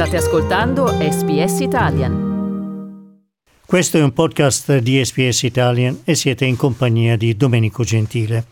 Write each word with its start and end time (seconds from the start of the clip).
State 0.00 0.16
ascoltando 0.16 0.86
SBS 0.86 1.60
Italian. 1.60 3.18
Questo 3.66 3.98
è 3.98 4.02
un 4.02 4.14
podcast 4.14 4.78
di 4.78 5.04
SBS 5.04 5.42
Italian 5.42 6.00
e 6.04 6.14
siete 6.14 6.46
in 6.46 6.56
compagnia 6.56 7.18
di 7.18 7.36
Domenico 7.36 7.84
Gentile. 7.84 8.46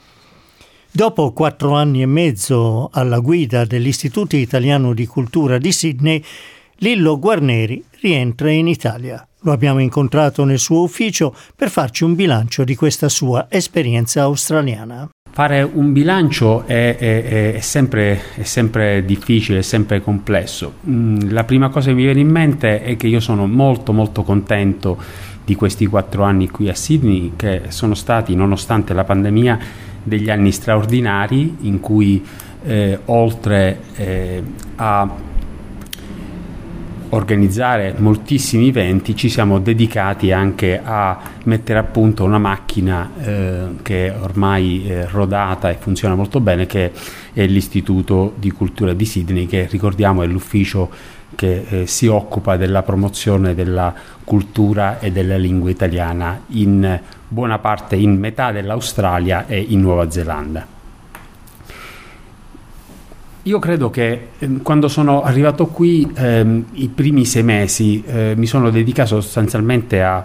Dopo 0.90 1.32
quattro 1.32 1.72
anni 1.72 2.02
e 2.02 2.06
mezzo 2.06 2.90
alla 2.92 3.20
guida 3.20 3.64
dell'Istituto 3.64 4.36
Italiano 4.36 4.92
di 4.92 5.06
Cultura 5.06 5.56
di 5.56 5.72
Sydney, 5.72 6.22
Lillo 6.80 7.18
Guarneri 7.18 7.82
rientra 8.02 8.50
in 8.50 8.68
Italia. 8.68 9.26
Lo 9.40 9.52
abbiamo 9.52 9.78
incontrato 9.78 10.44
nel 10.44 10.58
suo 10.58 10.82
ufficio 10.82 11.34
per 11.56 11.70
farci 11.70 12.04
un 12.04 12.14
bilancio 12.14 12.62
di 12.62 12.74
questa 12.74 13.08
sua 13.08 13.46
esperienza 13.48 14.20
australiana. 14.20 15.08
Fare 15.38 15.62
un 15.62 15.92
bilancio 15.92 16.66
è, 16.66 16.96
è, 16.96 17.52
è, 17.54 17.60
sempre, 17.60 18.20
è, 18.34 18.42
sempre, 18.42 19.04
difficile, 19.04 19.60
è 19.60 19.62
sempre 19.62 20.00
complesso. 20.00 20.78
Mm, 20.88 21.30
la 21.30 21.44
prima 21.44 21.68
cosa 21.68 21.90
che 21.90 21.94
mi 21.94 22.02
viene 22.02 22.18
in 22.18 22.28
mente 22.28 22.82
è 22.82 22.96
che 22.96 23.06
io 23.06 23.20
sono 23.20 23.46
molto 23.46 23.92
molto 23.92 24.24
contento 24.24 25.00
di 25.44 25.54
questi 25.54 25.86
quattro 25.86 26.24
anni 26.24 26.50
qui 26.50 26.68
a 26.68 26.74
Sydney, 26.74 27.34
che 27.36 27.66
sono 27.68 27.94
stati, 27.94 28.34
nonostante 28.34 28.92
la 28.94 29.04
pandemia, 29.04 29.58
degli 30.02 30.28
anni 30.28 30.50
straordinari 30.50 31.58
in 31.60 31.78
cui 31.78 32.20
eh, 32.64 32.98
oltre 33.04 33.78
eh, 33.94 34.42
a 34.74 35.08
organizzare 37.10 37.94
moltissimi 37.96 38.68
eventi 38.68 39.16
ci 39.16 39.28
siamo 39.28 39.58
dedicati 39.58 40.32
anche 40.32 40.80
a 40.82 41.18
mettere 41.44 41.78
a 41.78 41.82
punto 41.82 42.24
una 42.24 42.38
macchina 42.38 43.10
eh, 43.20 43.62
che 43.82 44.12
ormai 44.20 44.88
è 44.88 45.06
rodata 45.10 45.70
e 45.70 45.76
funziona 45.78 46.14
molto 46.14 46.40
bene 46.40 46.66
che 46.66 46.92
è 47.32 47.46
l'Istituto 47.46 48.34
di 48.36 48.50
Cultura 48.50 48.92
di 48.92 49.04
Sydney 49.04 49.46
che 49.46 49.66
ricordiamo 49.70 50.22
è 50.22 50.26
l'ufficio 50.26 50.90
che 51.34 51.64
eh, 51.68 51.86
si 51.86 52.06
occupa 52.06 52.56
della 52.56 52.82
promozione 52.82 53.54
della 53.54 53.94
cultura 54.24 54.98
e 54.98 55.12
della 55.12 55.36
lingua 55.36 55.70
italiana 55.70 56.40
in 56.48 57.00
buona 57.28 57.58
parte 57.58 57.96
in 57.96 58.18
metà 58.18 58.52
dell'Australia 58.52 59.46
e 59.46 59.58
in 59.58 59.80
Nuova 59.80 60.10
Zelanda. 60.10 60.77
Io 63.48 63.58
credo 63.58 63.88
che 63.88 64.28
eh, 64.38 64.48
quando 64.62 64.88
sono 64.88 65.22
arrivato 65.22 65.68
qui, 65.68 66.06
ehm, 66.14 66.66
i 66.72 66.88
primi 66.88 67.24
sei 67.24 67.42
mesi 67.42 68.04
eh, 68.04 68.34
mi 68.36 68.44
sono 68.44 68.68
dedicato 68.68 69.22
sostanzialmente 69.22 70.02
a, 70.02 70.22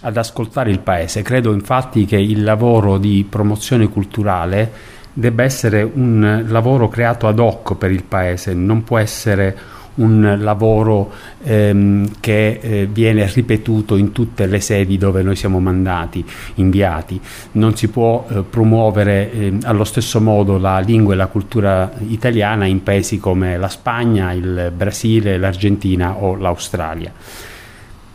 ad 0.00 0.16
ascoltare 0.16 0.72
il 0.72 0.80
paese. 0.80 1.22
Credo 1.22 1.52
infatti 1.52 2.06
che 2.06 2.16
il 2.16 2.42
lavoro 2.42 2.98
di 2.98 3.24
promozione 3.28 3.88
culturale 3.88 4.72
debba 5.12 5.44
essere 5.44 5.84
un 5.84 6.44
lavoro 6.48 6.88
creato 6.88 7.28
ad 7.28 7.38
hoc 7.38 7.76
per 7.76 7.92
il 7.92 8.02
paese, 8.02 8.52
non 8.52 8.82
può 8.82 8.98
essere 8.98 9.56
un 9.96 10.36
lavoro 10.40 11.10
ehm, 11.42 12.12
che 12.20 12.58
eh, 12.60 12.88
viene 12.90 13.30
ripetuto 13.32 13.96
in 13.96 14.12
tutte 14.12 14.46
le 14.46 14.60
sedi 14.60 14.96
dove 14.96 15.22
noi 15.22 15.36
siamo 15.36 15.60
mandati, 15.60 16.24
inviati. 16.54 17.20
Non 17.52 17.76
si 17.76 17.88
può 17.88 18.26
eh, 18.28 18.42
promuovere 18.42 19.32
eh, 19.32 19.58
allo 19.62 19.84
stesso 19.84 20.20
modo 20.20 20.58
la 20.58 20.78
lingua 20.78 21.14
e 21.14 21.16
la 21.16 21.26
cultura 21.26 21.92
italiana 22.08 22.64
in 22.66 22.82
paesi 22.82 23.18
come 23.18 23.56
la 23.56 23.68
Spagna, 23.68 24.32
il 24.32 24.72
Brasile, 24.74 25.38
l'Argentina 25.38 26.16
o 26.16 26.34
l'Australia. 26.34 27.12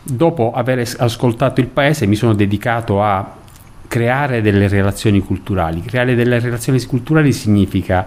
Dopo 0.02 0.52
aver 0.52 0.88
ascoltato 0.98 1.60
il 1.60 1.66
paese 1.66 2.06
mi 2.06 2.14
sono 2.14 2.32
dedicato 2.32 3.02
a 3.02 3.44
creare 3.88 4.42
delle 4.42 4.68
relazioni 4.68 5.20
culturali. 5.20 5.82
Creare 5.82 6.14
delle 6.14 6.38
relazioni 6.38 6.82
culturali 6.84 7.32
significa 7.32 8.06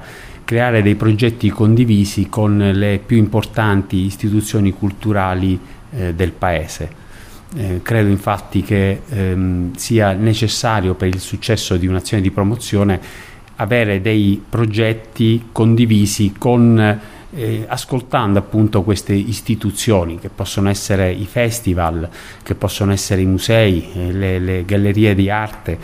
creare 0.50 0.82
dei 0.82 0.96
progetti 0.96 1.52
condivisi 1.52 2.28
con 2.28 2.58
le 2.58 3.00
più 3.06 3.18
importanti 3.18 3.98
istituzioni 3.98 4.72
culturali 4.72 5.60
eh, 5.92 6.16
del 6.16 6.32
Paese. 6.32 6.90
Eh, 7.56 7.82
credo 7.84 8.10
infatti 8.10 8.64
che 8.64 9.02
ehm, 9.08 9.76
sia 9.76 10.14
necessario 10.14 10.96
per 10.96 11.10
il 11.10 11.20
successo 11.20 11.78
di 11.78 11.86
un'azione 11.86 12.24
di 12.24 12.32
promozione 12.32 13.00
avere 13.58 14.02
dei 14.02 14.44
progetti 14.50 15.50
condivisi 15.52 16.34
con 16.36 17.00
eh, 17.32 17.66
ascoltando 17.68 18.40
appunto 18.40 18.82
queste 18.82 19.14
istituzioni 19.14 20.18
che 20.18 20.30
possono 20.30 20.70
essere 20.70 21.12
i 21.12 21.28
festival, 21.28 22.10
che 22.42 22.56
possono 22.56 22.92
essere 22.92 23.22
i 23.22 23.26
musei, 23.28 23.88
eh, 23.94 24.12
le, 24.12 24.40
le 24.40 24.66
gallerie 24.66 25.14
di 25.14 25.30
arte, 25.30 25.78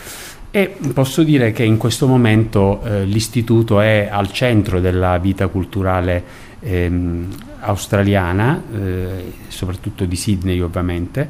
e 0.56 0.74
posso 0.94 1.24
dire 1.24 1.52
che 1.52 1.64
in 1.64 1.76
questo 1.76 2.08
momento 2.08 2.82
eh, 2.82 3.04
l'istituto 3.04 3.82
è 3.82 4.08
al 4.10 4.32
centro 4.32 4.80
della 4.80 5.18
vita 5.18 5.48
culturale 5.48 6.24
ehm, 6.62 7.28
australiana, 7.60 8.64
eh, 8.74 9.34
soprattutto 9.50 10.06
di 10.06 10.16
Sydney 10.16 10.62
ovviamente, 10.62 11.28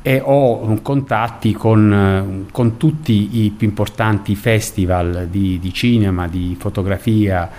e 0.00 0.22
ho 0.24 0.80
contatti 0.80 1.52
con, 1.52 2.46
con 2.50 2.78
tutti 2.78 3.44
i 3.44 3.50
più 3.50 3.68
importanti 3.68 4.34
festival 4.34 5.28
di, 5.30 5.58
di 5.58 5.74
cinema, 5.74 6.26
di 6.26 6.56
fotografia, 6.58 7.50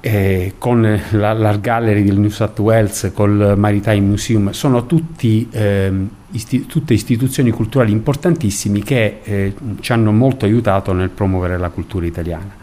eh, 0.00 0.54
con 0.58 1.00
la, 1.10 1.32
l'Art 1.32 1.60
Gallery 1.60 2.02
del 2.02 2.18
New 2.18 2.30
South 2.30 2.58
Wales, 2.58 3.10
col 3.14 3.54
Maritime 3.56 4.00
Museum, 4.00 4.50
sono 4.50 4.86
tutti, 4.86 5.48
eh, 5.50 5.92
isti- 6.30 6.66
tutte 6.66 6.94
istituzioni 6.94 7.50
culturali 7.50 7.92
importantissime 7.92 8.80
che 8.80 9.20
eh, 9.22 9.54
ci 9.80 9.92
hanno 9.92 10.12
molto 10.12 10.44
aiutato 10.44 10.92
nel 10.92 11.10
promuovere 11.10 11.58
la 11.58 11.70
cultura 11.70 12.06
italiana. 12.06 12.62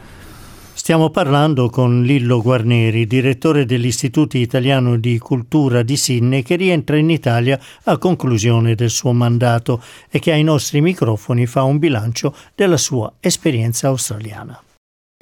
Stiamo 0.74 1.12
parlando 1.12 1.70
con 1.70 2.02
Lillo 2.02 2.42
Guarneri, 2.42 3.06
direttore 3.06 3.66
dell'Istituto 3.66 4.38
Italiano 4.38 4.98
di 4.98 5.20
Cultura 5.20 5.84
di 5.84 5.96
Sydney, 5.96 6.42
che 6.42 6.56
rientra 6.56 6.98
in 6.98 7.12
Italia 7.12 7.60
a 7.84 7.98
conclusione 8.00 8.74
del 8.74 8.90
suo 8.90 9.14
mandato 9.14 9.82
e 10.10 10.18
che 10.18 10.32
ai 10.32 10.44
nostri 10.44 10.82
microfoni 10.82 11.46
fa 11.46 11.62
un 11.64 11.78
bilancio 11.78 12.36
della 12.56 12.78
sua 12.78 13.14
esperienza 13.20 13.90
australiana. 13.90 14.60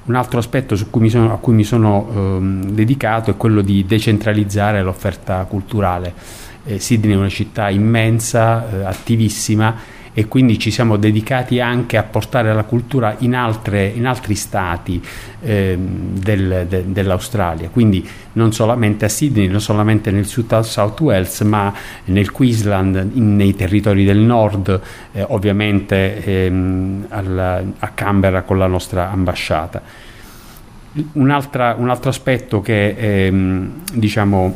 Un 0.05 0.15
altro 0.15 0.39
aspetto 0.39 0.75
cui 0.89 1.01
sono, 1.09 1.33
a 1.33 1.37
cui 1.37 1.53
mi 1.53 1.63
sono 1.63 2.09
ehm, 2.13 2.71
dedicato 2.71 3.29
è 3.29 3.37
quello 3.37 3.61
di 3.61 3.85
decentralizzare 3.85 4.81
l'offerta 4.81 5.43
culturale. 5.43 6.13
Eh, 6.65 6.79
Sydney 6.79 7.13
è 7.13 7.17
una 7.17 7.29
città 7.29 7.69
immensa, 7.69 8.69
eh, 8.69 8.83
attivissima 8.85 9.97
e 10.19 10.27
quindi 10.27 10.59
ci 10.59 10.69
siamo 10.69 10.97
dedicati 10.97 11.61
anche 11.61 11.95
a 11.95 12.03
portare 12.03 12.53
la 12.53 12.65
cultura 12.65 13.15
in, 13.19 13.33
altre, 13.33 13.87
in 13.87 14.05
altri 14.05 14.35
stati 14.35 15.01
eh, 15.39 15.77
del, 15.79 16.65
de, 16.67 16.91
dell'Australia, 16.91 17.69
quindi 17.69 18.05
non 18.33 18.51
solamente 18.51 19.05
a 19.05 19.07
Sydney, 19.07 19.47
non 19.47 19.61
solamente 19.61 20.11
nel 20.11 20.25
South 20.25 20.99
Wales, 20.99 21.39
ma 21.43 21.73
nel 22.03 22.31
Queensland, 22.31 23.11
in, 23.13 23.37
nei 23.37 23.55
territori 23.55 24.03
del 24.03 24.17
nord, 24.17 24.81
eh, 25.13 25.23
ovviamente 25.25 26.21
ehm, 26.21 27.05
alla, 27.07 27.63
a 27.79 27.87
Canberra 27.87 28.41
con 28.41 28.57
la 28.57 28.67
nostra 28.67 29.11
ambasciata. 29.11 29.81
Un, 31.13 31.33
un 31.77 31.89
altro 31.89 32.09
aspetto 32.09 32.59
che 32.59 32.89
ehm, 32.89 33.83
diciamo, 33.93 34.53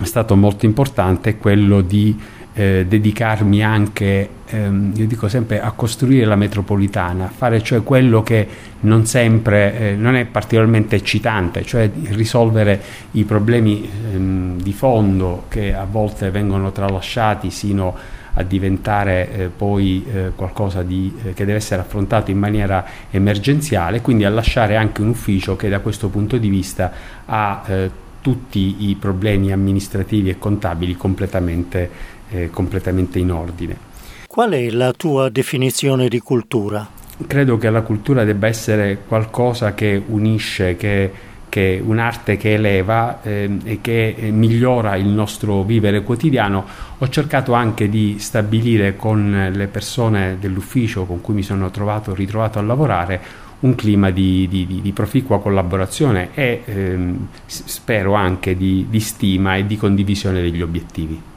è 0.00 0.04
stato 0.06 0.34
molto 0.34 0.64
importante 0.64 1.28
è 1.30 1.36
quello 1.36 1.82
di 1.82 2.18
eh, 2.54 2.86
dedicarmi 2.88 3.62
anche, 3.62 4.28
ehm, 4.46 4.92
io 4.94 5.06
dico 5.06 5.28
sempre, 5.28 5.60
a 5.60 5.72
costruire 5.72 6.24
la 6.24 6.36
metropolitana, 6.36 7.26
fare 7.26 7.62
cioè 7.62 7.82
quello 7.82 8.22
che 8.22 8.46
non 8.80 9.06
sempre, 9.06 9.78
eh, 9.78 9.94
non 9.94 10.14
è 10.14 10.24
particolarmente 10.24 10.96
eccitante, 10.96 11.64
cioè 11.64 11.90
risolvere 12.10 12.80
i 13.12 13.24
problemi 13.24 13.88
ehm, 14.12 14.60
di 14.62 14.72
fondo 14.72 15.44
che 15.48 15.74
a 15.74 15.86
volte 15.90 16.30
vengono 16.30 16.70
tralasciati 16.70 17.50
sino 17.50 18.22
a 18.34 18.42
diventare 18.42 19.32
eh, 19.32 19.48
poi 19.48 20.04
eh, 20.12 20.32
qualcosa 20.34 20.82
di, 20.82 21.12
eh, 21.22 21.34
che 21.34 21.44
deve 21.44 21.58
essere 21.58 21.80
affrontato 21.80 22.30
in 22.30 22.38
maniera 22.38 22.84
emergenziale, 23.10 24.00
quindi 24.00 24.24
a 24.24 24.30
lasciare 24.30 24.76
anche 24.76 25.02
un 25.02 25.08
ufficio 25.08 25.56
che 25.56 25.68
da 25.68 25.80
questo 25.80 26.08
punto 26.08 26.36
di 26.36 26.48
vista 26.48 26.92
ha 27.26 27.62
eh, 27.66 27.90
tutti 28.24 28.88
i 28.88 28.94
problemi 28.94 29.52
amministrativi 29.52 30.30
e 30.30 30.38
contabili 30.38 30.96
completamente, 30.96 31.90
eh, 32.30 32.50
completamente 32.50 33.18
in 33.18 33.30
ordine. 33.30 33.92
Qual 34.26 34.50
è 34.50 34.70
la 34.70 34.92
tua 34.92 35.28
definizione 35.28 36.08
di 36.08 36.18
cultura? 36.18 36.86
Credo 37.26 37.56
che 37.56 37.70
la 37.70 37.82
cultura 37.82 38.24
debba 38.24 38.48
essere 38.48 38.98
qualcosa 39.06 39.74
che 39.74 40.02
unisce, 40.04 40.76
che, 40.76 41.12
che 41.48 41.80
un'arte 41.84 42.36
che 42.36 42.54
eleva 42.54 43.22
eh, 43.22 43.48
e 43.62 43.78
che 43.80 44.16
migliora 44.32 44.96
il 44.96 45.06
nostro 45.06 45.62
vivere 45.62 46.02
quotidiano. 46.02 46.64
Ho 46.98 47.08
cercato 47.08 47.52
anche 47.52 47.88
di 47.88 48.16
stabilire 48.18 48.96
con 48.96 49.50
le 49.54 49.66
persone 49.68 50.38
dell'ufficio 50.40 51.04
con 51.04 51.20
cui 51.20 51.34
mi 51.34 51.42
sono 51.44 51.70
trovato, 51.70 52.12
ritrovato 52.12 52.58
a 52.58 52.62
lavorare 52.62 53.20
un 53.60 53.76
clima 53.76 54.10
di, 54.10 54.48
di, 54.48 54.80
di 54.82 54.92
proficua 54.92 55.40
collaborazione 55.40 56.30
e 56.34 56.62
ehm, 56.64 57.28
spero 57.46 58.14
anche 58.14 58.56
di, 58.56 58.86
di 58.90 59.00
stima 59.00 59.54
e 59.54 59.64
di 59.64 59.76
condivisione 59.76 60.40
degli 60.40 60.60
obiettivi. 60.60 61.32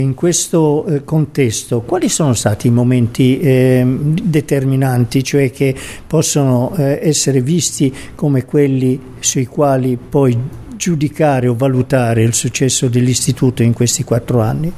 In 0.00 0.14
questo 0.14 0.86
eh, 0.86 1.04
contesto, 1.04 1.82
quali 1.82 2.08
sono 2.08 2.32
stati 2.32 2.68
i 2.68 2.70
momenti 2.70 3.38
eh, 3.38 3.84
determinanti, 3.86 5.22
cioè 5.22 5.50
che 5.50 5.74
possono 6.06 6.72
eh, 6.74 7.00
essere 7.02 7.42
visti 7.42 7.94
come 8.14 8.46
quelli 8.46 8.98
sui 9.18 9.44
quali 9.44 9.98
poi 9.98 10.38
giudicare 10.74 11.48
o 11.48 11.54
valutare 11.54 12.22
il 12.22 12.32
successo 12.32 12.88
dell'istituto 12.88 13.62
in 13.62 13.74
questi 13.74 14.02
quattro 14.02 14.40
anni? 14.40 14.72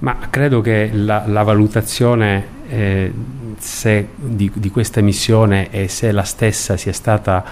Ma 0.00 0.18
credo 0.28 0.60
che 0.60 0.90
la, 0.92 1.24
la 1.26 1.42
valutazione 1.42 2.44
eh, 2.68 3.10
di, 4.16 4.50
di, 4.54 4.70
questa 4.70 5.00
missione 5.00 5.70
e 5.70 5.88
se 5.88 6.12
la 6.12 6.24
stessa 6.24 6.76
sia 6.76 6.92
stata 6.92 7.42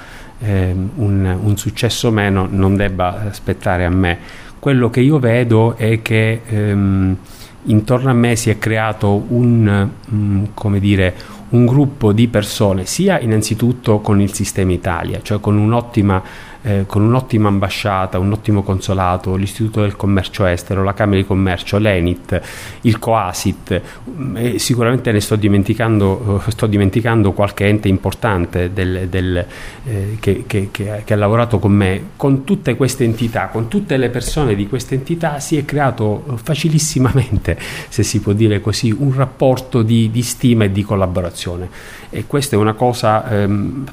eh, 0.41 0.75
un, 0.97 1.39
un, 1.43 1.57
successo 1.57 2.09
o 2.09 2.11
meno 2.11 2.47
non 2.51 2.77
debba 2.77 3.23
aspettare 3.31 3.87
a 3.87 3.91
me. 3.91 4.19
Quello 4.65 4.89
che 4.89 5.01
io 5.01 5.19
vedo 5.19 5.77
è 5.77 6.01
che 6.01 6.41
ehm, 6.43 7.17
intorno 7.65 8.09
a 8.09 8.15
me 8.15 8.35
si 8.35 8.49
è 8.49 8.57
creato 8.57 9.27
un, 9.29 9.91
um, 10.09 10.49
come 10.55 10.81
dire, 10.81 11.15
un 11.51 11.67
gruppo 11.67 12.15
di 12.15 12.29
persone, 12.29 12.87
sia 12.87 13.21
innanzitutto 13.21 14.01
con 14.01 14.23
il 14.23 14.33
sistema 14.33 14.73
Italia, 14.73 15.21
cioè 15.21 15.39
con 15.39 15.59
un'ottima 15.59 16.23
eh, 16.65 16.85
con 16.87 17.03
un'ottima 17.03 17.49
ambasciata, 17.49 18.19
un 18.19 18.33
ottimo 18.33 18.63
consolato, 18.63 19.37
l'Istituto 19.37 19.83
del 19.83 19.97
Commercio 19.97 20.47
Estero, 20.47 20.83
la 20.83 20.95
Camera 20.95 21.19
di 21.19 21.27
Commercio, 21.27 21.77
l'Enit, 21.77 22.41
il 22.83 22.99
Coasit, 22.99 23.83
mm, 24.09 24.37
e 24.37 24.59
sicuramente 24.59 25.13
ne 25.13 25.21
sto 25.21 25.37
dimenticando, 25.37 26.43
eh, 26.47 26.51
sto 26.51 26.67
dimenticando 26.67 27.33
qualche 27.33 27.67
ente 27.67 27.89
importante 27.89 28.73
del, 28.73 29.09
del, 29.09 29.45
eh, 29.85 30.17
che, 30.19 30.45
che, 30.47 30.69
che, 30.71 31.03
che, 31.05 31.13
ha 31.13 31.17
lavorato 31.17 31.59
con 31.59 31.73
me. 31.73 32.03
Con 32.17 32.45
tutte 32.45 32.77
queste 32.77 33.05
entità, 33.05 33.49
con 33.49 33.69
tutte 33.69 33.99
le 33.99 34.09
persone 34.09 34.55
di 34.55 34.67
queste 34.67 34.95
entità 34.95 35.41
si 35.41 35.59
è 35.59 35.67
creato 35.67 36.25
facilissimamente, 36.43 37.59
se 37.89 38.03
si 38.03 38.21
può 38.21 38.33
dire 38.33 38.63
così, 38.63 38.91
un 38.91 39.15
rapporto 39.15 39.83
di, 39.83 40.11
di 40.11 40.23
stima 40.23 40.65
e 40.65 40.73
di 40.73 40.83
collaborazione. 40.83 41.69
E 42.09 42.25
questa 42.27 42.57
è 42.57 42.59
una 42.59 42.73
cosa 42.73 43.29
ehm, 43.31 43.85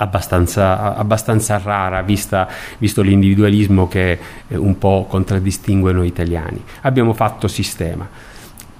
abbastanza, 0.00 0.96
abbastanza 0.96 1.60
rara 1.62 2.02
vista, 2.02 2.48
visto 2.78 3.02
l'individualismo 3.02 3.86
che 3.86 4.18
eh, 4.48 4.56
un 4.56 4.78
po' 4.78 5.06
contraddistingue 5.08 5.92
noi 5.92 6.08
italiani. 6.08 6.62
Abbiamo 6.82 7.12
fatto 7.12 7.46
sistema. 7.48 8.08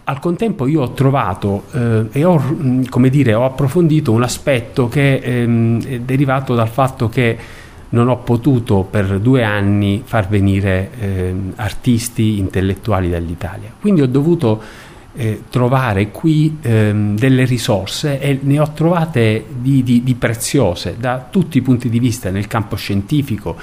Al 0.04 0.18
contempo 0.18 0.66
io 0.66 0.82
ho 0.82 0.92
trovato 0.92 1.64
eh, 1.72 2.06
e 2.10 2.24
ho, 2.24 2.40
mm, 2.40 2.82
dire, 3.08 3.34
ho 3.34 3.44
approfondito 3.44 4.12
un 4.12 4.22
aspetto 4.22 4.88
che 4.88 5.16
ehm, 5.16 5.84
è 5.84 6.00
derivato 6.00 6.54
dal 6.54 6.68
fatto 6.68 7.08
che 7.08 7.38
non 7.90 8.08
ho 8.08 8.18
potuto 8.18 8.86
per 8.88 9.18
due 9.18 9.42
anni 9.42 10.02
far 10.04 10.28
venire 10.28 10.90
eh, 10.98 11.34
artisti 11.56 12.38
intellettuali 12.38 13.10
dall'Italia. 13.10 13.72
Quindi 13.78 14.00
ho 14.00 14.06
dovuto 14.06 14.62
eh, 15.14 15.42
trovare 15.50 16.10
qui 16.10 16.58
ehm, 16.60 17.16
delle 17.16 17.44
risorse 17.44 18.20
e 18.20 18.38
ne 18.42 18.60
ho 18.60 18.70
trovate 18.72 19.44
di, 19.58 19.82
di, 19.82 20.02
di, 20.02 20.14
preziose 20.14 20.96
da 20.98 21.26
tutti 21.28 21.58
i 21.58 21.62
punti 21.62 21.88
di 21.88 21.98
vista 21.98 22.30
nel 22.30 22.46
campo 22.46 22.76
scientifico, 22.76 23.56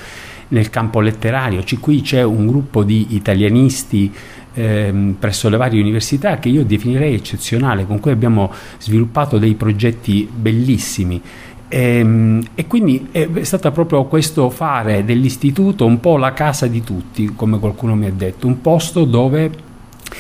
nel 0.50 0.70
campo 0.70 1.00
letterario. 1.00 1.62
C- 1.64 1.80
qui 1.80 2.02
c'è 2.02 2.22
un 2.22 2.48
gruppo 2.48 2.84
di 2.84 3.16
italianisti 3.16 4.14
ehm, 4.54 5.16
presso 5.18 5.48
le 5.48 5.58
varie 5.58 5.82
università 5.82 6.38
che 6.38 6.50
io 6.50 6.66
definirei 6.66 7.14
eccezionale, 7.14 7.86
con 7.86 8.00
cui 8.00 8.12
abbiamo 8.12 8.52
sviluppato 8.78 9.38
dei 9.38 9.56
progetti 9.56 10.30
bellissimi. 10.30 11.22
E, 11.70 11.80
ehm, 11.80 12.44
e, 12.56 12.68
quindi 12.68 13.08
è 13.12 13.44
stato 13.44 13.72
proprio 13.72 14.04
questo 14.06 14.50
fare 14.50 15.06
dell'istituto 15.06 15.86
un 15.86 16.02
po' 16.02 16.18
la 16.18 16.34
casa 16.34 16.68
di 16.68 16.84
tutti, 16.84 17.34
come 17.36 17.58
qualcuno 17.58 17.96
mi 17.96 18.06
ha 18.06 18.12
detto, 18.12 18.48
un 18.48 18.60
posto 18.60 19.06
dove 19.06 19.66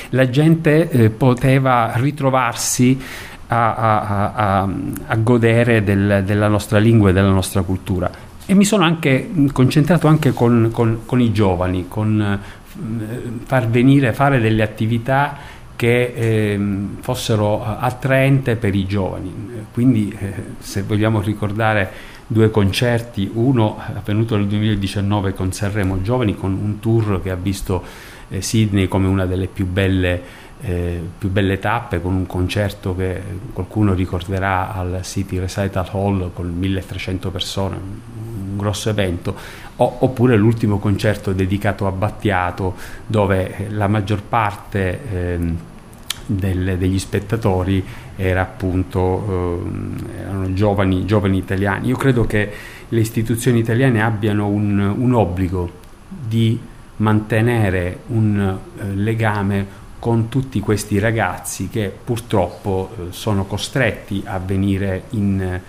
la 0.09 0.29
gente 0.29 0.89
eh, 0.89 1.09
poteva 1.09 1.91
ritrovarsi 1.95 2.99
a, 3.47 3.75
a, 3.75 4.33
a, 4.33 4.69
a 5.07 5.15
godere 5.15 5.83
del, 5.83 6.23
della 6.25 6.47
nostra 6.47 6.79
lingua 6.79 7.09
e 7.09 7.13
della 7.13 7.29
nostra 7.29 7.61
cultura. 7.61 8.09
E 8.45 8.53
mi 8.53 8.65
sono 8.65 8.83
anche 8.83 9.29
concentrato 9.51 10.07
anche 10.07 10.31
con, 10.31 10.69
con, 10.71 10.99
con 11.05 11.19
i 11.19 11.31
giovani, 11.33 11.85
con 11.87 12.21
eh, 12.21 12.39
far 13.45 13.67
venire, 13.67 14.13
fare 14.13 14.39
delle 14.39 14.63
attività 14.63 15.37
che 15.75 16.13
eh, 16.15 16.59
fossero 17.01 17.63
attraente 17.63 18.55
per 18.55 18.73
i 18.73 18.85
giovani. 18.85 19.33
Quindi, 19.71 20.15
eh, 20.17 20.33
se 20.59 20.83
vogliamo 20.83 21.21
ricordare 21.21 22.15
due 22.25 22.49
concerti, 22.49 23.29
uno 23.33 23.79
avvenuto 23.95 24.35
nel 24.35 24.47
2019 24.47 25.33
con 25.33 25.51
Sanremo 25.51 26.01
Giovani, 26.01 26.35
con 26.35 26.51
un 26.51 26.79
tour 26.79 27.21
che 27.21 27.29
ha 27.29 27.35
visto 27.35 27.83
eh, 28.29 28.41
Sydney 28.41 28.87
come 28.87 29.07
una 29.07 29.25
delle 29.25 29.47
più 29.47 29.65
belle, 29.65 30.21
eh, 30.61 31.01
più 31.17 31.29
belle 31.29 31.59
tappe 31.59 32.01
con 32.01 32.13
un 32.13 32.25
concerto 32.25 32.95
che 32.95 33.21
qualcuno 33.53 33.93
ricorderà 33.93 34.73
al 34.73 34.99
City 35.03 35.39
Recital 35.39 35.87
Hall 35.91 36.31
con 36.33 36.53
1300 36.53 37.29
persone, 37.31 37.75
un 37.75 38.57
grosso 38.57 38.89
evento, 38.89 39.35
o, 39.77 39.97
oppure 39.99 40.35
l'ultimo 40.35 40.79
concerto 40.79 41.33
dedicato 41.33 41.87
a 41.87 41.91
Battiato 41.91 42.75
dove 43.05 43.67
la 43.69 43.87
maggior 43.87 44.21
parte 44.21 44.99
eh, 45.11 45.39
del, 46.25 46.77
degli 46.77 46.99
spettatori 46.99 47.83
era 48.15 48.41
appunto, 48.41 49.61
eh, 50.09 50.19
erano 50.21 50.53
giovani, 50.53 51.05
giovani, 51.05 51.37
italiani. 51.37 51.87
Io 51.87 51.95
credo 51.95 52.25
che 52.25 52.51
le 52.89 52.99
istituzioni 52.99 53.59
italiane 53.59 54.01
abbiano 54.01 54.47
un, 54.47 54.79
un 54.79 55.13
obbligo 55.13 55.69
di 56.07 56.59
mantenere 56.97 57.99
un 58.07 58.39
eh, 58.39 58.83
legame 58.95 59.85
con 59.99 60.29
tutti 60.29 60.59
questi 60.59 60.99
ragazzi 60.99 61.69
che 61.69 61.91
purtroppo 62.03 62.89
eh, 62.89 63.01
sono 63.11 63.45
costretti 63.45 64.23
a 64.25 64.39
venire 64.39 65.03
in, 65.11 65.59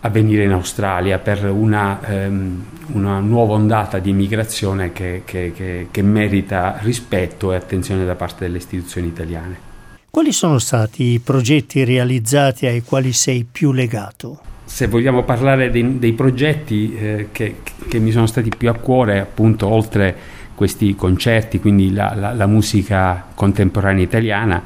a 0.00 0.08
venire 0.08 0.44
in 0.44 0.52
Australia 0.52 1.18
per 1.18 1.44
una, 1.50 2.00
ehm, 2.02 2.64
una, 2.92 3.20
nuova 3.20 3.54
ondata 3.54 3.98
di 3.98 4.10
immigrazione 4.10 4.92
che, 4.92 5.22
che, 5.24 5.52
che, 5.54 5.88
che 5.90 6.02
merita 6.02 6.78
rispetto 6.80 7.52
e 7.52 7.56
attenzione 7.56 8.04
da 8.04 8.14
parte 8.14 8.44
delle 8.44 8.58
istituzioni 8.58 9.06
italiane. 9.06 9.68
Quali 10.10 10.32
sono 10.32 10.58
stati 10.58 11.04
i 11.04 11.18
progetti 11.20 11.84
realizzati 11.84 12.66
ai 12.66 12.82
quali 12.82 13.12
sei 13.12 13.46
più 13.50 13.72
legato? 13.72 14.40
Se 14.72 14.86
vogliamo 14.86 15.24
parlare 15.24 15.68
dei, 15.68 15.98
dei 15.98 16.12
progetti 16.12 16.94
eh, 16.94 17.28
che, 17.32 17.56
che, 17.88 17.98
mi 17.98 18.12
sono 18.12 18.26
stati 18.26 18.50
più 18.56 18.68
a 18.68 18.74
cuore, 18.74 19.18
appunto, 19.18 19.66
oltre 19.66 20.16
questi 20.54 20.94
concerti, 20.94 21.58
quindi 21.58 21.92
la, 21.92 22.14
la, 22.14 22.32
la 22.32 22.46
musica 22.46 23.26
contemporanea 23.34 24.04
italiana, 24.04 24.62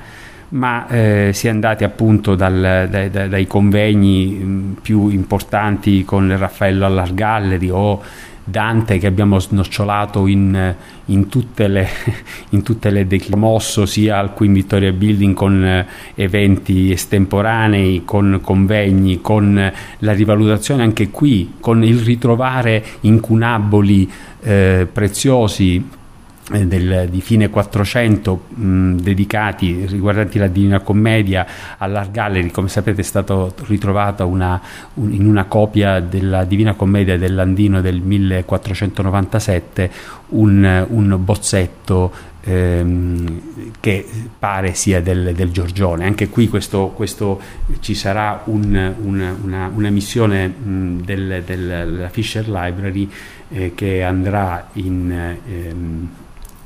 ma 0.50 0.86
eh, 0.88 1.30
si 1.32 1.46
è 1.46 1.50
andati 1.50 1.84
appunto 1.84 2.34
dal, 2.34 2.86
dai, 2.90 3.08
dai, 3.08 3.46
convegni 3.46 4.26
mh, 4.26 4.76
più 4.82 5.08
importanti 5.08 6.04
con 6.04 6.36
Raffaello 6.36 6.84
Allargalleri 6.84 7.70
o 7.70 8.02
Dante 8.44 8.98
che 8.98 9.06
abbiamo 9.06 9.38
snocciolato 9.38 10.26
in, 10.26 10.74
in 11.06 11.28
tutte 11.28 11.66
le, 11.66 11.88
in 12.50 12.62
tutte 12.62 12.90
le 12.90 13.06
mosso 13.36 13.86
sia 13.86 14.18
al 14.18 14.34
Queen 14.34 14.52
Victoria 14.52 14.92
Building 14.92 15.34
con 15.34 15.64
eh, 15.64 15.86
eventi 16.14 16.92
estemporanei, 16.92 18.02
con 18.04 18.40
convegni, 18.42 19.20
con 19.22 19.72
la 19.98 20.12
rivalutazione 20.12 20.82
anche 20.82 21.08
qui, 21.08 21.54
con 21.58 21.82
il 21.82 21.98
ritrovare 22.00 22.84
incunaboli 23.00 24.10
eh, 24.42 24.86
preziosi 24.92 25.76
eh, 25.76 26.03
del, 26.50 27.08
di 27.10 27.20
fine 27.22 27.48
400 27.48 28.42
mh, 28.48 28.96
dedicati 28.96 29.86
riguardanti 29.86 30.38
la 30.38 30.48
Divina 30.48 30.80
Commedia 30.80 31.46
all'Art 31.78 32.10
Gallery 32.10 32.50
come 32.50 32.68
sapete 32.68 33.00
è 33.00 33.04
stata 33.04 33.50
ritrovata 33.66 34.26
una, 34.26 34.60
un, 34.94 35.10
in 35.12 35.26
una 35.26 35.44
copia 35.44 36.00
della 36.00 36.44
Divina 36.44 36.74
Commedia 36.74 37.16
dell'Andino 37.16 37.80
del 37.80 38.00
1497 38.00 39.90
un, 40.28 40.86
un 40.90 41.16
bozzetto 41.24 42.12
ehm, 42.42 43.72
che 43.80 44.06
pare 44.38 44.74
sia 44.74 45.00
del, 45.00 45.32
del, 45.34 45.50
Giorgione. 45.50 46.04
Anche 46.04 46.28
qui 46.28 46.48
questo, 46.48 46.88
questo 46.88 47.40
ci 47.80 47.94
sarà 47.94 48.42
un, 48.44 48.94
una, 49.02 49.36
una, 49.42 49.70
una, 49.74 49.90
missione 49.90 50.48
mh, 50.48 51.04
del, 51.04 51.42
della 51.44 52.08
Fisher 52.10 52.48
Library 52.48 53.10
eh, 53.48 53.72
che 53.74 54.02
andrà 54.02 54.68
in 54.74 55.36
ehm, 55.46 56.08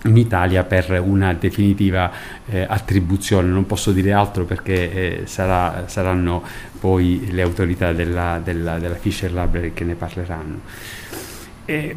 in 0.09 0.17
Italia 0.17 0.65
per 0.65 1.00
una 1.05 1.33
definitiva 1.35 2.11
eh, 2.47 2.67
attribuzione. 2.69 3.49
Non 3.49 3.67
posso 3.67 3.93
dire 3.93 4.12
altro 4.12 4.45
perché 4.45 4.93
eh, 4.93 5.27
sarà, 5.27 5.85
saranno 5.87 6.43
poi 6.79 7.29
le 7.31 7.43
autorità 7.43 7.93
della, 7.93 8.41
della, 8.43 8.79
della 8.79 8.95
Fisher 8.95 9.33
Library 9.33 9.73
che 9.73 9.85
ne 9.85 9.95
parleranno. 9.95 10.61
E 11.65 11.97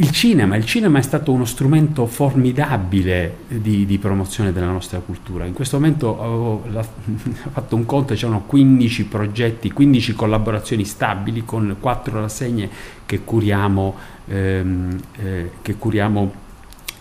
il 0.00 0.12
cinema, 0.12 0.56
il 0.56 0.64
cinema 0.64 0.98
è 0.98 1.02
stato 1.02 1.30
uno 1.30 1.44
strumento 1.44 2.06
formidabile 2.06 3.36
di, 3.48 3.84
di 3.84 3.98
promozione 3.98 4.50
della 4.50 4.70
nostra 4.70 4.98
cultura. 5.00 5.44
In 5.44 5.52
questo 5.52 5.78
momento 5.78 6.06
ho, 6.06 6.62
la, 6.70 6.80
ho 6.80 7.50
fatto 7.50 7.76
un 7.76 7.84
conto, 7.84 8.14
c'erano 8.14 8.44
15 8.46 9.04
progetti, 9.04 9.70
15 9.70 10.14
collaborazioni 10.14 10.84
stabili 10.84 11.44
con 11.44 11.76
4 11.78 12.18
rassegne 12.18 12.70
che 13.04 13.20
curiamo, 13.24 13.94
ehm, 14.26 14.98
eh, 15.16 15.50
che 15.60 15.74
curiamo 15.76 16.48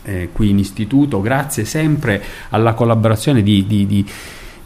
eh, 0.03 0.29
qui 0.31 0.49
in 0.49 0.59
istituto, 0.59 1.21
grazie 1.21 1.65
sempre 1.65 2.21
alla 2.49 2.73
collaborazione 2.73 3.43
di, 3.43 3.65
di, 3.67 3.85
di, 3.85 4.05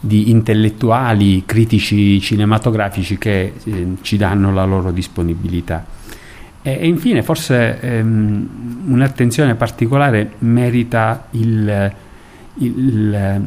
di 0.00 0.30
intellettuali, 0.30 1.44
critici 1.46 2.20
cinematografici 2.20 3.18
che 3.18 3.52
eh, 3.62 3.86
ci 4.02 4.16
danno 4.16 4.52
la 4.52 4.64
loro 4.64 4.90
disponibilità. 4.90 5.84
E, 6.62 6.86
infine 6.86 7.22
forse 7.22 7.78
ehm, 7.78 8.84
un'attenzione 8.86 9.54
particolare 9.54 10.32
merita 10.38 11.26
il, 11.32 11.92
il, 12.54 13.42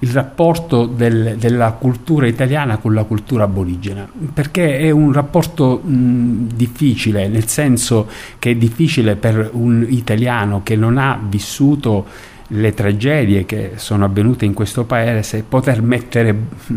il 0.00 0.10
rapporto 0.10 0.86
del, 0.86 1.36
della 1.38 1.72
cultura 1.72 2.26
italiana 2.26 2.76
con 2.76 2.92
la 2.92 3.04
cultura 3.04 3.44
aborigena, 3.44 4.06
perché 4.32 4.78
è 4.78 4.90
un 4.90 5.12
rapporto 5.12 5.78
mh, 5.78 6.48
difficile, 6.54 7.28
nel 7.28 7.46
senso 7.46 8.08
che 8.38 8.50
è 8.50 8.54
difficile 8.56 9.16
per 9.16 9.50
un 9.52 9.86
italiano 9.88 10.62
che 10.62 10.76
non 10.76 10.98
ha 10.98 11.18
vissuto 11.26 12.34
le 12.50 12.74
tragedie 12.74 13.44
che 13.44 13.72
sono 13.76 14.04
avvenute 14.04 14.44
in 14.44 14.52
questo 14.52 14.84
paese, 14.84 15.42
poter 15.42 15.82
mettere 15.82 16.34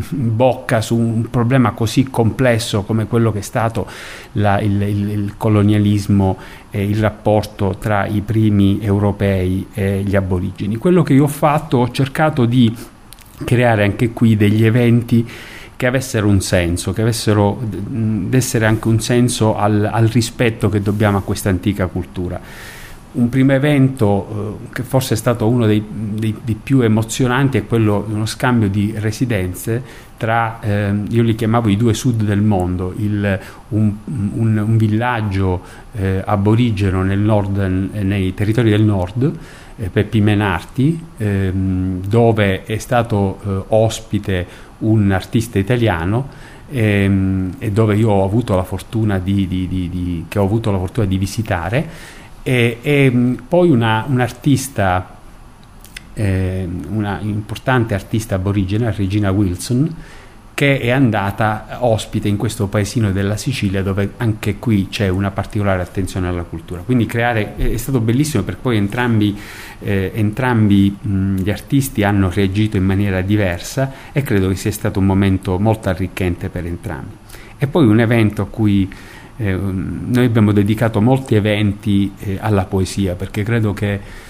bocca 0.10 0.82
su 0.82 0.96
un 0.96 1.30
problema 1.30 1.72
così 1.72 2.06
complesso 2.06 2.82
come 2.84 3.06
quello 3.06 3.32
che 3.32 3.40
è 3.40 3.44
stato 3.44 3.86
la, 4.34 4.60
il, 4.62 4.82
il, 4.82 5.10
il, 5.10 5.34
colonialismo 5.38 6.38
e 6.72 6.84
il 6.84 6.98
rapporto 6.98 7.76
tra 7.78 8.08
i 8.08 8.22
primi 8.22 8.80
europei 8.82 9.68
e 9.74 10.02
gli 10.02 10.16
aborigeni. 10.16 10.78
Quello 10.78 11.04
che 11.04 11.14
io 11.14 11.26
ho 11.26 11.28
fatto, 11.28 11.78
ho 11.78 11.92
cercato 11.92 12.46
di 12.46 12.76
creare 13.44 13.84
anche 13.84 14.12
qui 14.12 14.36
degli 14.36 14.66
eventi 14.66 15.28
che 15.80 15.86
avessero 15.86 16.28
un 16.28 16.42
senso, 16.42 16.92
che 16.92 17.02
avessero 17.02 17.58
d'essere 17.62 18.66
anche 18.66 18.88
un 18.90 19.00
senso 19.00 19.56
al, 19.56 19.90
al 19.90 20.08
rispetto 20.08 20.68
che 20.68 20.82
dobbiamo 20.82 21.20
a 21.20 21.22
questa 21.22 21.48
antica 21.48 21.88
cultura. 21.88 22.40
Un 23.12 23.30
primo 23.30 23.54
evento 23.54 24.60
eh, 24.70 24.74
che 24.74 24.84
forse 24.84 25.14
è 25.14 25.18
stato 25.18 25.48
uno 25.48 25.66
dei, 25.66 25.84
dei, 25.90 26.36
dei, 26.44 26.60
più 26.62 26.82
emozionanti 26.82 27.58
è 27.58 27.66
quello 27.66 28.04
di 28.06 28.14
uno 28.14 28.26
scambio 28.26 28.68
di 28.68 28.94
residenze 28.98 29.82
tra, 30.18 30.60
eh, 30.60 30.94
io 31.08 31.24
li 31.24 31.34
chiamavo 31.34 31.70
i 31.70 31.78
due 31.78 31.94
sud 31.94 32.24
del 32.24 32.42
mondo, 32.42 32.94
il, 32.98 33.40
un, 33.70 33.94
un, 34.06 34.58
un, 34.58 34.76
villaggio 34.76 35.62
eh, 35.94 36.22
aborigeno 36.26 37.04
nel 37.04 37.20
nord, 37.20 37.58
nei 37.58 38.34
territori 38.34 38.70
del 38.70 38.84
nord, 38.84 39.32
Peppi 39.88 40.20
Menarti, 40.20 41.00
ehm, 41.18 42.02
dove 42.06 42.64
è 42.66 42.78
stato 42.78 43.40
eh, 43.44 43.64
ospite 43.70 44.48
un 44.80 45.12
artista 45.12 45.58
italiano 45.58 46.28
ehm, 46.70 47.56
e 47.60 47.72
dove 47.72 47.96
io 47.96 48.10
ho 48.10 48.24
avuto 48.24 48.56
la 48.56 48.64
fortuna 48.64 49.20
di, 49.20 49.48
di, 49.48 49.68
di, 49.68 50.26
che 50.28 50.40
ho 50.40 50.44
avuto 50.44 50.72
la 50.72 50.78
fortuna 50.78 51.06
di 51.06 51.18
visitare. 51.18 51.90
E, 52.44 52.78
e 52.82 53.12
mm, 53.12 53.34
poi 53.48 53.70
una, 53.70 54.06
un'artista, 54.08 55.18
eh, 56.14 56.68
una 56.90 57.20
importante 57.22 57.94
artista 57.94 58.36
aborigena, 58.36 58.92
Regina 58.92 59.32
Wilson, 59.32 59.96
che 60.60 60.78
è 60.78 60.90
andata 60.90 61.78
ospite 61.80 62.28
in 62.28 62.36
questo 62.36 62.68
paesino 62.68 63.14
della 63.14 63.38
Sicilia 63.38 63.82
dove 63.82 64.16
anche 64.18 64.58
qui 64.58 64.90
c'è 64.90 65.08
una 65.08 65.32
particolare 65.32 65.82
attenzione 65.82 66.28
alla 66.28 66.44
cultura. 66.44 66.82
Quindi 66.82 67.06
creare 67.06 67.56
è 67.56 67.78
stato 67.78 68.02
bellissimo 68.02 68.44
perché 68.44 68.60
poi 68.64 68.76
entrambi, 68.76 69.40
eh, 69.80 70.12
entrambi 70.14 70.94
mh, 71.00 71.36
gli 71.38 71.50
artisti 71.50 72.04
hanno 72.04 72.30
reagito 72.30 72.76
in 72.76 72.84
maniera 72.84 73.22
diversa 73.22 73.94
e 74.12 74.22
credo 74.22 74.50
che 74.50 74.56
sia 74.56 74.74
stato 74.74 75.00
un 75.00 75.06
momento 75.06 75.58
molto 75.60 75.88
arricchente 75.88 76.50
per 76.50 76.66
entrambi. 76.66 77.16
E 77.58 77.68
poi 77.68 77.88
un 77.88 78.02
evento 78.02 78.42
a 78.42 78.48
cui 78.48 78.94
eh, 79.38 79.54
noi 79.54 80.26
abbiamo 80.26 80.52
dedicato 80.52 81.00
molti 81.00 81.36
eventi 81.36 82.12
eh, 82.20 82.38
alla 82.38 82.66
poesia 82.66 83.16
perché 83.16 83.44
credo 83.44 83.72
che 83.72 84.28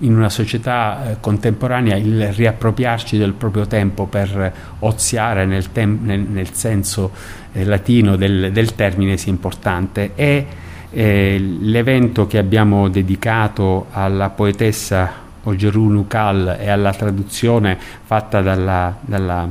in 0.00 0.16
una 0.16 0.28
società 0.28 1.12
eh, 1.12 1.16
contemporanea 1.20 1.96
il 1.96 2.32
riappropriarci 2.32 3.16
del 3.16 3.32
proprio 3.32 3.66
tempo 3.66 4.06
per 4.06 4.52
oziare 4.80 5.46
nel, 5.46 5.72
tem- 5.72 6.02
nel, 6.02 6.20
nel 6.20 6.52
senso 6.52 7.10
eh, 7.52 7.64
latino 7.64 8.16
del, 8.16 8.52
del, 8.52 8.74
termine 8.74 9.16
sia 9.16 9.32
importante. 9.32 10.12
E 10.14 10.46
eh, 10.90 11.38
l'evento 11.38 12.26
che 12.26 12.38
abbiamo 12.38 12.88
dedicato 12.88 13.86
alla 13.90 14.30
poetessa 14.30 15.22
Ogeru 15.42 15.88
Nucal 15.88 16.56
e 16.58 16.68
alla 16.68 16.92
traduzione 16.92 17.78
fatta 18.04 18.40
dalla, 18.40 18.96
dalla 19.00 19.48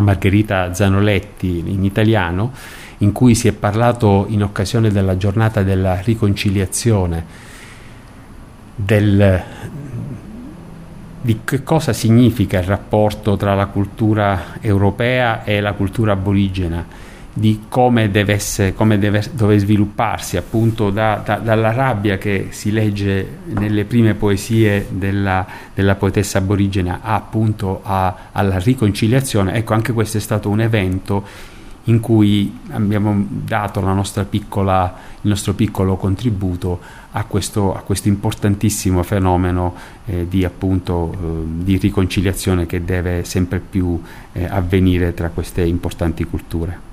Margherita 0.00 0.72
Zanoletti 0.74 1.62
in 1.66 1.84
italiano 1.84 2.52
in 2.98 3.12
cui 3.12 3.34
si 3.34 3.48
è 3.48 3.52
parlato 3.52 4.26
in 4.28 4.42
occasione 4.42 4.90
della 4.90 5.16
giornata 5.16 5.62
della 5.62 6.00
riconciliazione 6.00 7.50
del, 8.84 9.42
di 11.20 11.40
che 11.44 11.62
cosa 11.62 11.92
significa 11.92 12.58
il 12.58 12.64
rapporto 12.64 13.36
tra 13.36 13.54
la 13.54 13.66
cultura 13.66 14.56
europea 14.60 15.44
e 15.44 15.60
la 15.60 15.72
cultura 15.72 16.12
aborigena, 16.12 16.84
di 17.34 17.62
come 17.68 18.10
deve, 18.10 18.34
essere, 18.34 18.74
come 18.74 18.98
deve, 18.98 19.24
deve 19.32 19.58
svilupparsi 19.58 20.36
appunto 20.36 20.90
da, 20.90 21.22
da, 21.24 21.36
dalla 21.36 21.72
rabbia 21.72 22.18
che 22.18 22.48
si 22.50 22.70
legge 22.70 23.38
nelle 23.54 23.84
prime 23.84 24.14
poesie 24.14 24.86
della, 24.90 25.46
della 25.74 25.94
poetessa 25.94 26.38
aborigena 26.38 27.00
appunto 27.02 27.80
a, 27.82 28.14
alla 28.32 28.58
riconciliazione. 28.58 29.54
Ecco, 29.54 29.72
anche 29.72 29.92
questo 29.92 30.18
è 30.18 30.20
stato 30.20 30.50
un 30.50 30.60
evento 30.60 31.24
in 31.84 32.00
cui 32.00 32.58
abbiamo 32.70 33.26
dato 33.28 33.80
piccola, 34.28 34.94
il 35.22 35.28
nostro 35.28 35.54
piccolo 35.54 35.96
contributo 35.96 36.80
a 37.12 37.24
questo, 37.24 37.74
a 37.74 37.80
questo 37.80 38.08
importantissimo 38.08 39.02
fenomeno 39.02 39.74
eh, 40.06 40.26
di, 40.28 40.44
appunto, 40.44 41.12
eh, 41.12 41.64
di, 41.64 41.76
riconciliazione 41.78 42.66
che 42.66 42.84
deve 42.84 43.24
sempre 43.24 43.60
più 43.60 44.00
eh, 44.32 44.44
avvenire 44.44 45.12
tra 45.14 45.28
queste 45.30 45.62
importanti 45.62 46.24
culture. 46.24 46.90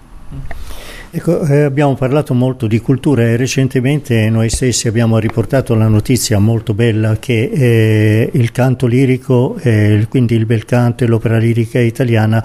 Ecco, 1.11 1.43
eh, 1.43 1.61
abbiamo 1.63 1.95
parlato 1.95 2.35
molto 2.35 2.67
di 2.67 2.79
cultura 2.79 3.23
e 3.23 3.35
recentemente 3.35 4.29
noi 4.29 4.47
stessi 4.49 4.87
abbiamo 4.87 5.17
riportato 5.17 5.73
la 5.73 5.87
notizia 5.87 6.37
molto 6.37 6.75
bella 6.75 7.17
che 7.17 7.49
eh, 7.51 8.29
il 8.31 8.51
canto 8.51 8.85
lirico, 8.85 9.57
eh, 9.59 10.05
quindi 10.07 10.35
il 10.35 10.45
bel 10.45 10.65
canto 10.65 11.03
e 11.03 11.07
l'opera 11.07 11.39
lirica 11.39 11.79
italiana 11.79 12.43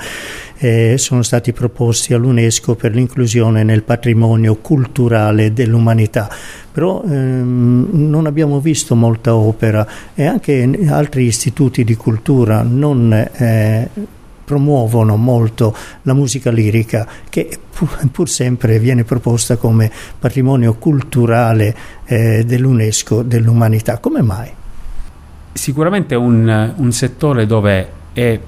eh, 0.64 0.96
sono 0.96 1.22
stati 1.22 1.52
proposti 1.52 2.14
all'UNESCO 2.14 2.74
per 2.74 2.94
l'inclusione 2.94 3.62
nel 3.64 3.82
patrimonio 3.82 4.56
culturale 4.56 5.52
dell'umanità. 5.52 6.30
Però 6.72 7.02
ehm, 7.02 7.88
non 7.92 8.24
abbiamo 8.24 8.60
visto 8.60 8.96
molta 8.96 9.36
opera 9.36 9.86
e 10.14 10.24
anche 10.24 10.86
altri 10.88 11.24
istituti 11.24 11.84
di 11.84 11.94
cultura 11.96 12.62
non 12.62 13.12
eh, 13.12 13.88
promuovono 14.42 15.16
molto 15.16 15.76
la 16.02 16.14
musica 16.14 16.50
lirica 16.50 17.06
che 17.28 17.58
pur, 17.70 18.08
pur 18.10 18.28
sempre 18.28 18.78
viene 18.78 19.04
proposta 19.04 19.56
come 19.56 19.90
patrimonio 20.18 20.76
culturale 20.76 21.76
eh, 22.06 22.42
dell'UNESCO 22.46 23.20
dell'umanità. 23.20 23.98
Come 23.98 24.22
mai? 24.22 24.48
Sicuramente 25.52 26.14
è 26.14 26.18
un, 26.18 26.72
un 26.74 26.92
settore 26.92 27.44
dove 27.44 27.88
è 28.14 28.40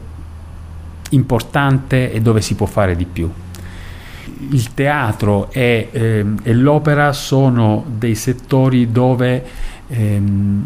importante 1.11 2.13
e 2.13 2.21
dove 2.21 2.41
si 2.41 2.55
può 2.55 2.67
fare 2.67 2.97
di 2.97 3.05
più. 3.05 3.31
Il 4.51 4.75
teatro 4.75 5.51
e, 5.51 5.89
eh, 5.91 6.25
e 6.43 6.53
l'opera 6.53 7.13
sono 7.13 7.85
dei 7.87 8.15
settori 8.15 8.91
dove 8.91 9.45
ehm, 9.87 10.63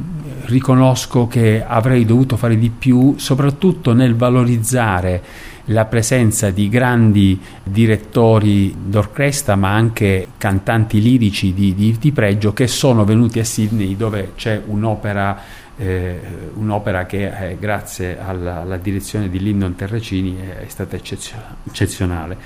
riconosco 0.47 1.27
che 1.27 1.63
avrei 1.65 2.05
dovuto 2.05 2.37
fare 2.37 2.59
di 2.59 2.71
più, 2.71 3.15
soprattutto 3.17 3.93
nel 3.93 4.17
valorizzare 4.17 5.23
la 5.71 5.85
presenza 5.85 6.51
di 6.51 6.69
grandi 6.69 7.39
direttori 7.63 8.75
d'orchestra 8.87 9.57
ma 9.57 9.73
anche 9.73 10.29
cantanti 10.37 11.01
lirici 11.01 11.53
di, 11.53 11.75
di, 11.75 11.97
di 11.99 12.13
pregio 12.13 12.53
che 12.53 12.67
sono 12.67 13.05
venuti 13.05 13.39
a 13.39 13.45
Sydney 13.45 13.97
dove 13.97 14.33
c'è 14.37 14.61
un'opera, 14.65 15.39
eh, 15.81 16.21
un'opera 16.55 17.07
che 17.07 17.53
eh, 17.53 17.57
grazie 17.59 18.21
alla, 18.21 18.61
alla, 18.61 18.77
direzione 18.77 19.31
di 19.31 19.41
Lyndon 19.41 19.75
Terracini 19.75 20.39
è, 20.39 20.59
è 20.59 20.69
stata 20.69 20.95
eccezionale. 20.95 22.37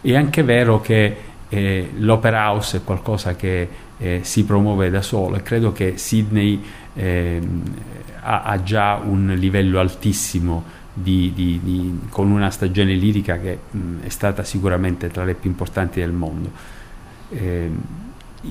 È 0.00 0.14
anche 0.14 0.42
vero 0.42 0.80
che 0.80 1.16
eh, 1.50 1.90
l'opera 1.98 2.50
house 2.50 2.78
è 2.78 2.84
qualcosa 2.84 3.36
che 3.36 3.68
eh, 3.98 4.20
si 4.22 4.44
promuove 4.44 4.88
da 4.88 5.02
solo 5.02 5.36
e 5.36 5.42
credo 5.42 5.72
che 5.72 5.98
Sydney 5.98 6.64
eh, 6.94 7.40
ha, 8.20 8.42
ha, 8.44 8.62
già 8.62 8.94
un 8.94 9.34
livello 9.36 9.80
altissimo 9.80 10.64
di, 10.94 11.32
di, 11.34 11.60
di, 11.62 12.00
con 12.08 12.30
una 12.30 12.50
stagione 12.50 12.94
lirica 12.94 13.38
che 13.38 13.58
mh, 13.70 14.00
è 14.04 14.08
stata 14.08 14.44
sicuramente 14.44 15.08
tra 15.08 15.24
le 15.24 15.34
più 15.34 15.50
importanti 15.50 16.00
del 16.00 16.12
mondo. 16.12 16.76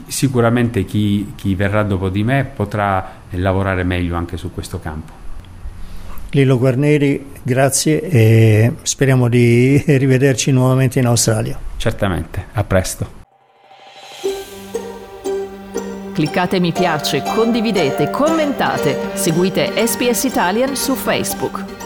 Sicuramente 0.08 0.86
chi, 0.86 1.34
chi 1.36 1.56
verrà 1.56 1.84
dopo 1.84 2.10
di 2.10 2.24
me 2.24 2.44
potrà 2.44 3.22
lavorare 3.32 3.84
meglio 3.84 4.16
anche 4.16 4.38
su 4.38 4.54
questo 4.54 4.80
campo. 4.80 5.26
Lillo 6.32 6.58
Guarneri, 6.58 7.26
grazie 7.42 8.02
e 8.02 8.74
speriamo 8.82 9.30
di 9.30 9.82
rivederci 9.88 10.52
nuovamente 10.52 11.00
in 11.00 11.06
Australia. 11.06 11.58
Certamente, 11.78 12.48
a 12.54 12.64
presto. 12.64 13.26
Cliccate 16.14 16.60
mi 16.60 16.72
piace, 16.72 17.22
condividete, 17.22 18.10
commentate, 18.10 19.12
seguite 19.14 19.72
SPS 19.86 20.24
Italian 20.24 20.76
su 20.76 20.96
Facebook. 20.96 21.77